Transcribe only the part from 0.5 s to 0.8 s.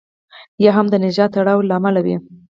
یا